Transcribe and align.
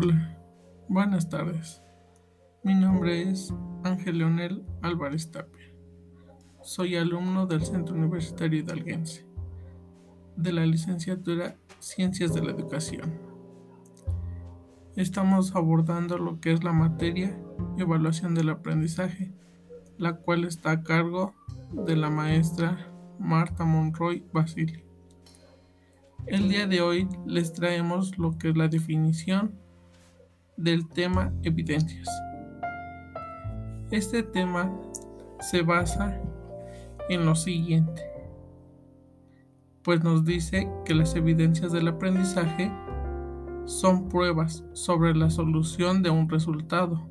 Hola, 0.00 0.38
buenas 0.88 1.28
tardes. 1.28 1.82
Mi 2.62 2.72
nombre 2.76 3.28
es 3.28 3.52
Ángel 3.82 4.18
Leonel 4.18 4.64
Álvarez 4.80 5.32
Tapia. 5.32 5.74
Soy 6.62 6.94
alumno 6.94 7.46
del 7.46 7.62
Centro 7.62 7.96
Universitario 7.96 8.60
Hidalguense 8.60 9.26
de 10.36 10.52
la 10.52 10.64
licenciatura 10.66 11.56
Ciencias 11.80 12.32
de 12.32 12.44
la 12.44 12.52
Educación. 12.52 13.12
Estamos 14.94 15.56
abordando 15.56 16.16
lo 16.16 16.38
que 16.38 16.52
es 16.52 16.62
la 16.62 16.72
materia 16.72 17.36
Evaluación 17.76 18.36
del 18.36 18.50
Aprendizaje, 18.50 19.32
la 19.96 20.12
cual 20.18 20.44
está 20.44 20.70
a 20.70 20.82
cargo 20.84 21.34
de 21.72 21.96
la 21.96 22.08
maestra 22.08 22.88
Marta 23.18 23.64
Monroy 23.64 24.24
Basili. 24.32 24.84
El 26.26 26.48
día 26.48 26.68
de 26.68 26.82
hoy 26.82 27.08
les 27.26 27.52
traemos 27.52 28.16
lo 28.16 28.38
que 28.38 28.50
es 28.50 28.56
la 28.56 28.68
definición 28.68 29.66
del 30.58 30.88
tema 30.88 31.32
evidencias. 31.44 32.08
Este 33.92 34.24
tema 34.24 34.70
se 35.40 35.62
basa 35.62 36.20
en 37.08 37.24
lo 37.24 37.36
siguiente, 37.36 38.02
pues 39.82 40.02
nos 40.02 40.24
dice 40.24 40.68
que 40.84 40.94
las 40.94 41.14
evidencias 41.14 41.72
del 41.72 41.86
aprendizaje 41.88 42.70
son 43.66 44.08
pruebas 44.08 44.64
sobre 44.72 45.14
la 45.14 45.30
solución 45.30 46.02
de 46.02 46.10
un 46.10 46.28
resultado 46.28 47.08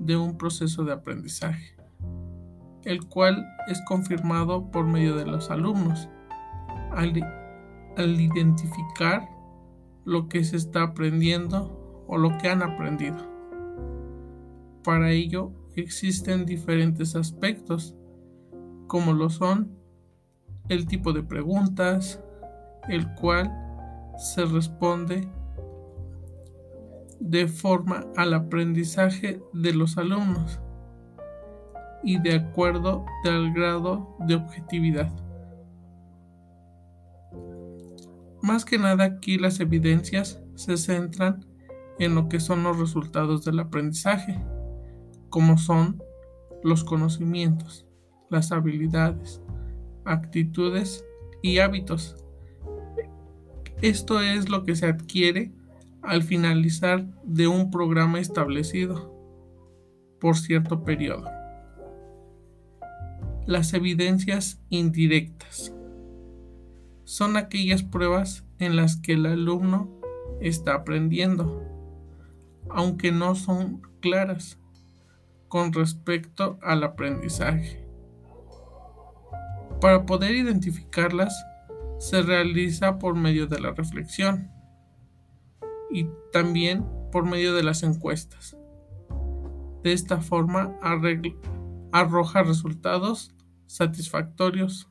de 0.00 0.16
un 0.16 0.36
proceso 0.36 0.84
de 0.84 0.92
aprendizaje, 0.92 1.76
el 2.84 3.06
cual 3.06 3.46
es 3.68 3.80
confirmado 3.86 4.70
por 4.72 4.86
medio 4.86 5.14
de 5.16 5.24
los 5.24 5.50
alumnos 5.50 6.08
al 6.90 8.20
identificar 8.20 9.28
lo 10.04 10.28
que 10.28 10.44
se 10.44 10.56
está 10.56 10.82
aprendiendo 10.82 11.75
o 12.06 12.18
lo 12.18 12.36
que 12.38 12.48
han 12.48 12.62
aprendido. 12.62 13.16
Para 14.84 15.10
ello 15.10 15.52
existen 15.74 16.46
diferentes 16.46 17.16
aspectos, 17.16 17.96
como 18.86 19.12
lo 19.12 19.30
son 19.30 19.76
el 20.68 20.86
tipo 20.86 21.12
de 21.12 21.22
preguntas, 21.22 22.22
el 22.88 23.12
cual 23.14 23.52
se 24.16 24.44
responde 24.44 25.28
de 27.20 27.48
forma 27.48 28.06
al 28.16 28.34
aprendizaje 28.34 29.42
de 29.52 29.74
los 29.74 29.98
alumnos 29.98 30.60
y 32.02 32.20
de 32.20 32.34
acuerdo 32.34 33.04
al 33.24 33.52
grado 33.52 34.16
de 34.20 34.36
objetividad. 34.36 35.12
Más 38.42 38.64
que 38.64 38.78
nada 38.78 39.04
aquí 39.04 39.38
las 39.38 39.58
evidencias 39.58 40.40
se 40.54 40.76
centran 40.76 41.44
en 41.98 42.14
lo 42.14 42.28
que 42.28 42.40
son 42.40 42.62
los 42.62 42.78
resultados 42.78 43.44
del 43.44 43.60
aprendizaje, 43.60 44.38
como 45.30 45.58
son 45.58 46.02
los 46.62 46.84
conocimientos, 46.84 47.86
las 48.30 48.52
habilidades, 48.52 49.42
actitudes 50.04 51.04
y 51.42 51.58
hábitos. 51.58 52.16
Esto 53.82 54.20
es 54.20 54.48
lo 54.48 54.64
que 54.64 54.76
se 54.76 54.86
adquiere 54.86 55.52
al 56.02 56.22
finalizar 56.22 57.06
de 57.24 57.48
un 57.48 57.70
programa 57.70 58.20
establecido 58.20 59.12
por 60.20 60.36
cierto 60.36 60.84
periodo. 60.84 61.28
Las 63.46 63.74
evidencias 63.74 64.60
indirectas 64.70 65.72
son 67.04 67.36
aquellas 67.36 67.82
pruebas 67.82 68.44
en 68.58 68.74
las 68.74 68.96
que 68.96 69.12
el 69.12 69.26
alumno 69.26 69.88
está 70.40 70.74
aprendiendo, 70.74 71.62
aunque 72.70 73.12
no 73.12 73.34
son 73.34 73.82
claras 74.00 74.58
con 75.48 75.72
respecto 75.72 76.58
al 76.62 76.84
aprendizaje. 76.84 77.86
Para 79.80 80.06
poder 80.06 80.34
identificarlas, 80.34 81.34
se 81.98 82.22
realiza 82.22 82.98
por 82.98 83.14
medio 83.14 83.46
de 83.46 83.60
la 83.60 83.72
reflexión 83.72 84.50
y 85.90 86.08
también 86.32 86.84
por 87.12 87.24
medio 87.24 87.54
de 87.54 87.62
las 87.62 87.82
encuestas. 87.82 88.56
De 89.82 89.92
esta 89.92 90.20
forma 90.20 90.76
arroja 91.92 92.42
resultados 92.42 93.34
satisfactorios 93.66 94.90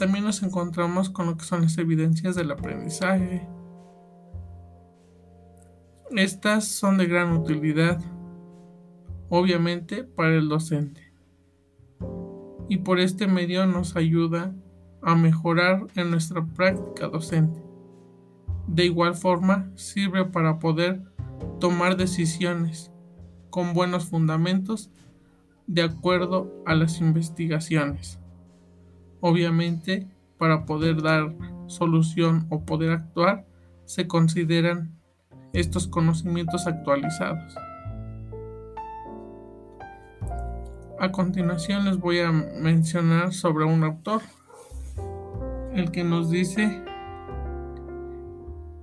también 0.00 0.24
nos 0.24 0.42
encontramos 0.42 1.10
con 1.10 1.26
lo 1.26 1.36
que 1.36 1.44
son 1.44 1.60
las 1.60 1.76
evidencias 1.76 2.34
del 2.34 2.50
aprendizaje. 2.50 3.46
Estas 6.16 6.66
son 6.66 6.98
de 6.98 7.06
gran 7.06 7.32
utilidad, 7.32 8.00
obviamente, 9.28 10.02
para 10.02 10.34
el 10.34 10.48
docente. 10.48 11.12
Y 12.68 12.78
por 12.78 12.98
este 12.98 13.28
medio 13.28 13.64
nos 13.66 13.94
ayuda 13.94 14.52
a 15.02 15.14
mejorar 15.14 15.86
en 15.94 16.10
nuestra 16.10 16.44
práctica 16.44 17.06
docente. 17.06 17.62
De 18.66 18.86
igual 18.86 19.14
forma, 19.14 19.70
sirve 19.76 20.24
para 20.24 20.58
poder 20.58 21.00
tomar 21.60 21.96
decisiones 21.96 22.90
con 23.48 23.72
buenos 23.72 24.06
fundamentos 24.06 24.90
de 25.68 25.82
acuerdo 25.82 26.52
a 26.66 26.74
las 26.74 27.00
investigaciones. 27.00 28.18
Obviamente, 29.20 30.08
para 30.38 30.66
poder 30.66 31.02
dar 31.02 31.36
solución 31.66 32.48
o 32.50 32.64
poder 32.64 32.90
actuar, 32.90 33.46
se 33.84 34.08
consideran 34.08 34.99
estos 35.52 35.86
conocimientos 35.86 36.66
actualizados. 36.66 37.54
A 40.98 41.10
continuación 41.12 41.84
les 41.86 41.98
voy 41.98 42.20
a 42.20 42.30
mencionar 42.30 43.32
sobre 43.32 43.64
un 43.64 43.84
autor, 43.84 44.22
el 45.72 45.90
que 45.90 46.04
nos 46.04 46.30
dice 46.30 46.82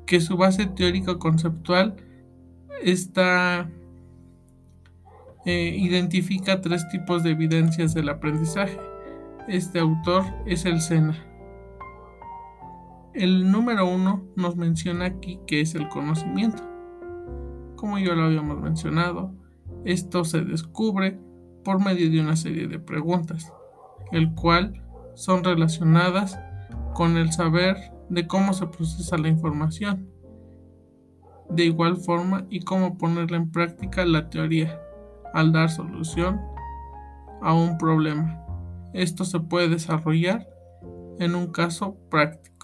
que 0.06 0.20
su 0.22 0.38
base 0.38 0.66
teórica 0.66 1.20
conceptual 1.20 1.96
está 2.82 3.70
eh, 5.46 5.76
identifica 5.78 6.62
tres 6.62 6.88
tipos 6.90 7.24
de 7.24 7.32
evidencias 7.32 7.94
del 7.94 8.10
aprendizaje 8.10 8.80
este 9.48 9.80
autor 9.80 10.26
es 10.46 10.66
el 10.66 10.82
Sena. 10.82 11.16
El 13.18 13.52
número 13.52 13.88
uno 13.88 14.28
nos 14.36 14.58
menciona 14.58 15.06
aquí 15.06 15.40
que 15.48 15.60
es 15.60 15.74
el 15.74 15.90
conocimiento. 15.90 16.62
Como 17.76 17.98
ya 17.98 18.14
lo 18.14 18.26
habíamos 18.26 18.62
mencionado, 18.62 19.34
esto 19.86 20.24
se 20.24 20.42
descubre 20.42 21.20
por 21.64 21.84
medio 21.84 22.12
de 22.12 22.22
una 22.22 22.36
serie 22.36 22.68
de 22.68 22.78
preguntas, 22.78 23.52
el 24.12 24.36
cual 24.36 24.84
son 25.16 25.44
relacionadas 25.44 26.40
con 26.94 27.18
el 27.18 27.32
saber 27.32 27.78
de 28.08 28.28
cómo 28.28 28.54
se 28.54 28.68
procesa 28.68 29.18
la 29.18 29.30
información, 29.30 30.08
de 31.50 31.66
igual 31.66 31.98
forma 31.98 32.46
y 32.52 32.60
cómo 32.60 33.00
ponerla 33.00 33.38
en 33.38 33.50
práctica 33.50 34.06
la 34.06 34.30
teoría 34.30 34.80
al 35.34 35.52
dar 35.52 35.72
solución 35.72 36.40
a 37.42 37.52
un 37.56 37.80
problema. 37.80 38.46
Esto 38.94 39.26
se 39.26 39.40
puede 39.40 39.70
desarrollar 39.70 40.48
en 41.18 41.34
un 41.34 41.48
caso 41.48 41.98
práctico. 42.12 42.57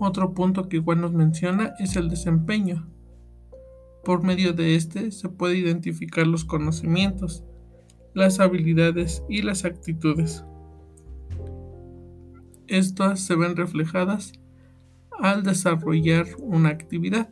Otro 0.00 0.34
punto 0.34 0.68
que 0.68 0.78
igual 0.78 1.00
nos 1.00 1.12
menciona 1.12 1.74
es 1.78 1.94
el 1.94 2.08
desempeño. 2.10 2.88
Por 4.04 4.24
medio 4.24 4.52
de 4.52 4.74
este 4.74 5.12
se 5.12 5.28
puede 5.28 5.58
identificar 5.58 6.26
los 6.26 6.44
conocimientos, 6.44 7.44
las 8.14 8.40
habilidades 8.40 9.22
y 9.28 9.42
las 9.42 9.64
actitudes. 9.64 10.44
Estas 12.66 13.20
se 13.20 13.36
ven 13.36 13.54
reflejadas 13.54 14.32
al 15.20 15.44
desarrollar 15.44 16.26
una 16.38 16.70
actividad. 16.70 17.28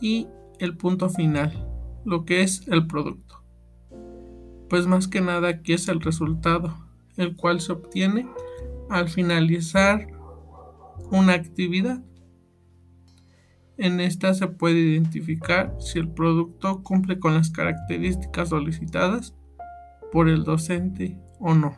Y 0.00 0.26
el 0.58 0.76
punto 0.76 1.08
final, 1.08 1.68
lo 2.04 2.24
que 2.24 2.42
es 2.42 2.66
el 2.66 2.88
producto 2.88 3.40
pues 4.70 4.86
más 4.86 5.08
que 5.08 5.20
nada 5.20 5.48
aquí 5.48 5.72
es 5.72 5.88
el 5.88 6.00
resultado, 6.00 6.72
el 7.16 7.36
cual 7.36 7.60
se 7.60 7.72
obtiene 7.72 8.28
al 8.88 9.08
finalizar 9.08 10.06
una 11.10 11.34
actividad. 11.34 12.02
En 13.76 14.00
esta 14.00 14.34
se 14.34 14.46
puede 14.46 14.78
identificar 14.78 15.74
si 15.78 15.98
el 15.98 16.08
producto 16.10 16.82
cumple 16.82 17.18
con 17.18 17.34
las 17.34 17.50
características 17.50 18.50
solicitadas 18.50 19.34
por 20.12 20.28
el 20.28 20.44
docente 20.44 21.18
o 21.38 21.54
no. 21.54 21.76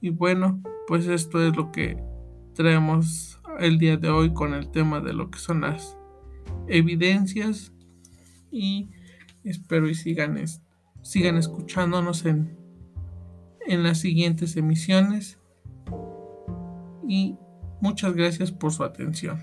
Y 0.00 0.10
bueno, 0.10 0.62
pues 0.88 1.06
esto 1.06 1.46
es 1.46 1.56
lo 1.56 1.70
que 1.70 2.02
traemos 2.54 3.40
el 3.60 3.78
día 3.78 3.96
de 3.96 4.10
hoy 4.10 4.32
con 4.32 4.54
el 4.54 4.70
tema 4.70 5.00
de 5.00 5.12
lo 5.12 5.30
que 5.30 5.38
son 5.38 5.60
las 5.60 5.96
evidencias 6.66 7.72
y 8.50 8.90
espero 9.44 9.88
y 9.88 9.94
sigan 9.94 10.36
esto 10.36 10.70
sigan 11.02 11.36
escuchándonos 11.36 12.26
en, 12.26 12.56
en 13.66 13.82
las 13.82 13.98
siguientes 13.98 14.56
emisiones 14.56 15.38
y 17.08 17.36
muchas 17.80 18.14
gracias 18.14 18.52
por 18.52 18.72
su 18.72 18.84
atención. 18.84 19.40